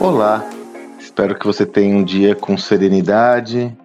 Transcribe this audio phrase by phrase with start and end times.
[0.00, 0.48] Olá,
[0.98, 3.76] espero que você tenha um dia com serenidade,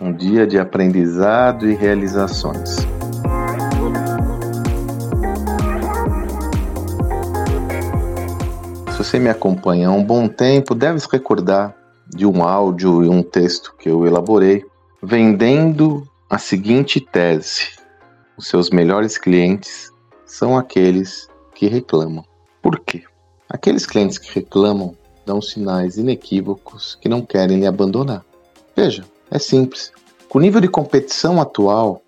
[0.00, 2.70] um dia de aprendizado e realizações.
[8.90, 11.72] Se você me acompanha há um bom tempo, deve se recordar
[12.04, 14.64] de um áudio e um texto que eu elaborei
[15.00, 17.76] vendendo a seguinte tese:
[18.36, 19.88] os seus melhores clientes
[20.26, 22.24] são aqueles que reclamam.
[22.60, 23.04] Por quê?
[23.48, 28.24] Aqueles clientes que reclamam dão sinais inequívocos que não querem lhe abandonar.
[28.76, 29.92] Veja, é simples.
[30.28, 32.02] Com o nível de competição atual,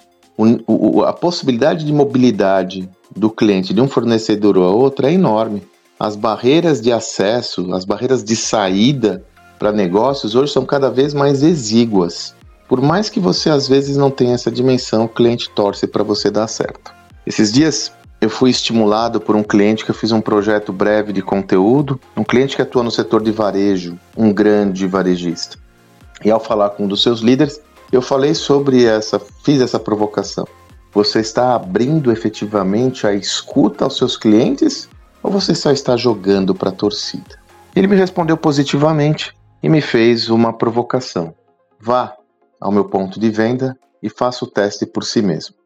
[1.06, 5.62] a possibilidade de mobilidade do cliente de um fornecedor a outro é enorme.
[5.98, 9.24] As barreiras de acesso, as barreiras de saída
[9.58, 12.34] para negócios hoje são cada vez mais exíguas.
[12.68, 16.30] Por mais que você às vezes não tenha essa dimensão, o cliente torce para você
[16.30, 16.92] dar certo.
[17.26, 21.20] Esses dias eu fui estimulado por um cliente que eu fiz um projeto breve de
[21.20, 25.58] conteúdo, um cliente que atua no setor de varejo, um grande varejista.
[26.24, 30.46] E ao falar com um dos seus líderes, eu falei sobre essa, fiz essa provocação.
[30.92, 34.88] Você está abrindo efetivamente a escuta aos seus clientes
[35.20, 37.40] ou você só está jogando para a torcida?
[37.74, 41.34] Ele me respondeu positivamente e me fez uma provocação.
[41.80, 42.14] Vá
[42.60, 45.56] ao meu ponto de venda e faça o teste por si mesmo.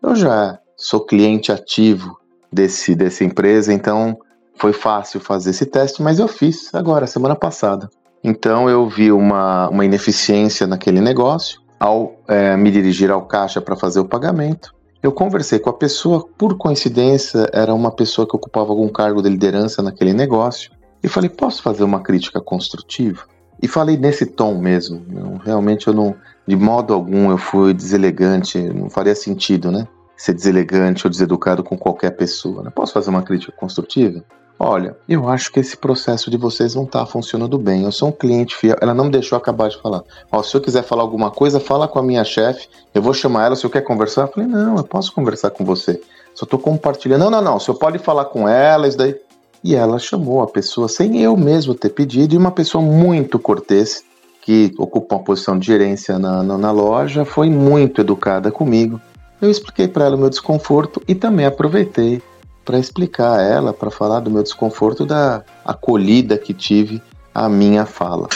[0.00, 2.16] Eu já sou cliente ativo
[2.52, 4.18] desse dessa empresa, então
[4.56, 7.88] foi fácil fazer esse teste, mas eu fiz agora, semana passada.
[8.22, 11.60] Então eu vi uma, uma ineficiência naquele negócio.
[11.78, 16.26] Ao é, me dirigir ao caixa para fazer o pagamento, eu conversei com a pessoa,
[16.38, 20.70] por coincidência, era uma pessoa que ocupava algum cargo de liderança naquele negócio,
[21.02, 23.24] e falei: posso fazer uma crítica construtiva?
[23.62, 25.04] E falei nesse tom mesmo.
[25.14, 26.14] Eu, realmente eu não,
[26.46, 29.86] de modo algum, eu fui deselegante, não faria sentido, né?
[30.16, 32.62] Ser deselegante ou deseducado com qualquer pessoa.
[32.62, 32.70] Né?
[32.74, 34.22] Posso fazer uma crítica construtiva?
[34.58, 37.82] Olha, eu acho que esse processo de vocês não está funcionando bem.
[37.82, 38.76] Eu sou um cliente fiel.
[38.80, 40.02] Ela não me deixou acabar de falar.
[40.30, 42.68] Ó, se eu quiser falar alguma coisa, fala com a minha chefe.
[42.94, 43.56] Eu vou chamar ela.
[43.56, 46.00] Se eu quer conversar, eu falei, não, eu posso conversar com você.
[46.34, 47.22] Só estou compartilhando.
[47.22, 47.56] Não, não, não.
[47.56, 49.16] O senhor pode falar com ela, isso daí.
[49.62, 52.34] E ela chamou a pessoa sem eu mesmo ter pedido.
[52.34, 54.04] E uma pessoa muito cortês,
[54.40, 59.00] que ocupa uma posição de gerência na, na, na loja, foi muito educada comigo
[59.40, 62.22] eu expliquei para ela o meu desconforto e também aproveitei
[62.64, 67.02] para explicar a ela, para falar do meu desconforto da acolhida que tive
[67.34, 68.28] à minha fala.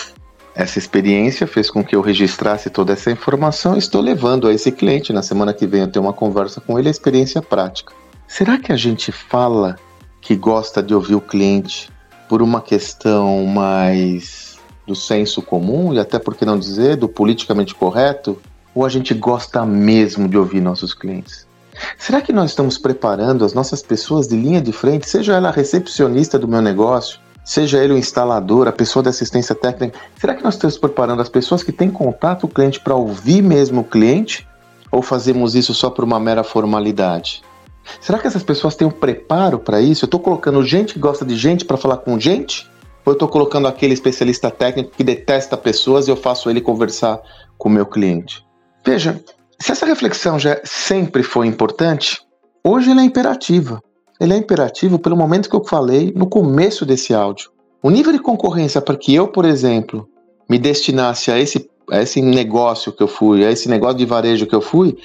[0.55, 4.73] Essa experiência fez com que eu registrasse toda essa informação e estou levando a esse
[4.73, 5.13] cliente.
[5.13, 7.93] Na semana que vem eu tenho uma conversa com ele, a experiência prática.
[8.27, 9.77] Será que a gente fala
[10.21, 11.91] que gosta de ouvir o cliente
[12.29, 17.75] por uma questão mais do senso comum e até por que não dizer do politicamente
[17.75, 18.39] correto?
[18.75, 21.47] Ou a gente gosta mesmo de ouvir nossos clientes?
[21.97, 25.53] Será que nós estamos preparando as nossas pessoas de linha de frente, seja ela a
[25.53, 30.43] recepcionista do meu negócio, seja ele o instalador, a pessoa da assistência técnica, será que
[30.43, 33.85] nós estamos preparando as pessoas que têm contato com o cliente para ouvir mesmo o
[33.85, 34.47] cliente?
[34.91, 37.43] Ou fazemos isso só por uma mera formalidade?
[38.01, 40.05] Será que essas pessoas têm um preparo para isso?
[40.05, 42.69] Eu estou colocando gente que gosta de gente para falar com gente?
[43.05, 47.21] Ou eu estou colocando aquele especialista técnico que detesta pessoas e eu faço ele conversar
[47.57, 48.48] com o meu cliente?
[48.89, 49.23] Veja,
[49.61, 52.23] se essa reflexão já sempre foi importante,
[52.65, 53.83] hoje ela é imperativa.
[54.19, 57.51] Ele é imperativo pelo momento que eu falei no começo desse áudio.
[57.83, 60.09] O nível de concorrência para que eu, por exemplo,
[60.49, 64.47] me destinasse a esse, a esse negócio que eu fui, a esse negócio de varejo
[64.47, 64.97] que eu fui,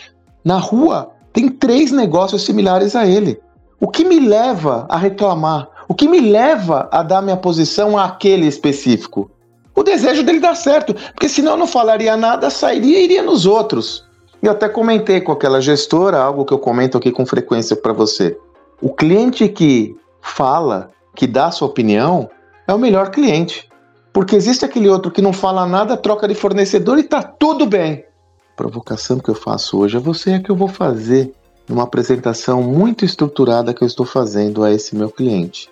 [0.45, 3.37] na rua tem três negócios similares a ele.
[3.81, 5.67] O que me leva a reclamar?
[5.89, 9.29] O que me leva a dar minha posição àquele específico?
[9.75, 14.05] O desejo dele dar certo, porque senão não falaria nada, sairia e iria nos outros.
[14.41, 18.37] Eu até comentei com aquela gestora, algo que eu comento aqui com frequência para você.
[18.81, 22.29] O cliente que fala, que dá sua opinião,
[22.67, 23.69] é o melhor cliente.
[24.11, 28.05] Porque existe aquele outro que não fala nada, troca de fornecedor e tá tudo bem.
[28.53, 31.33] A provocação que eu faço hoje a você é que eu vou fazer
[31.67, 35.69] numa apresentação muito estruturada que eu estou fazendo a esse meu cliente.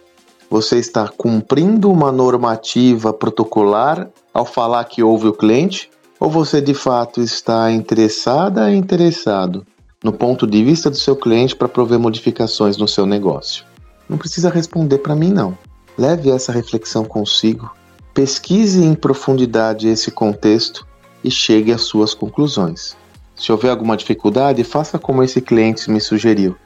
[0.51, 5.89] Você está cumprindo uma normativa protocolar ao falar que ouve o cliente?
[6.19, 9.65] Ou você de fato está interessada e interessado
[10.03, 13.63] no ponto de vista do seu cliente para prover modificações no seu negócio?
[14.09, 15.57] Não precisa responder para mim, não.
[15.97, 17.73] Leve essa reflexão consigo,
[18.13, 20.85] pesquise em profundidade esse contexto
[21.23, 22.97] e chegue às suas conclusões.
[23.37, 26.57] Se houver alguma dificuldade, faça como esse cliente me sugeriu.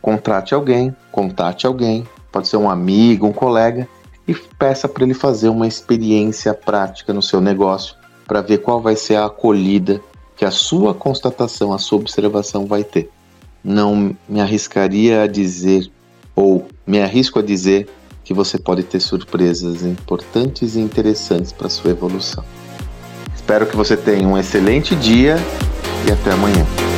[0.00, 3.88] Contrate alguém, contate alguém, pode ser um amigo, um colega,
[4.26, 7.94] e peça para ele fazer uma experiência prática no seu negócio
[8.26, 10.00] para ver qual vai ser a acolhida
[10.36, 13.08] que a sua constatação, a sua observação vai ter.
[13.62, 15.88] Não me arriscaria a dizer,
[16.34, 17.88] ou me arrisco a dizer,
[18.24, 22.42] que você pode ter surpresas importantes e interessantes para sua evolução.
[23.32, 25.36] Espero que você tenha um excelente dia
[26.08, 26.93] e até amanhã.